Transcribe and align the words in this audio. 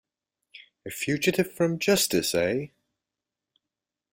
A 0.83 0.89
fugitive 0.89 1.53
from 1.53 1.77
justice, 1.77 2.33
eh? 2.33 2.69